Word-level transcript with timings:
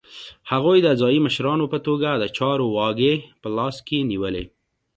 هغوی 0.51 0.77
د 0.83 0.87
ځايي 1.01 1.19
مشرانو 1.27 1.65
په 1.73 1.77
توګه 1.87 2.09
د 2.17 2.25
چارو 2.37 2.65
واګې 2.77 3.13
په 3.41 3.47
لاس 3.57 3.75
کې 3.87 3.97
نیولې. 4.11 4.45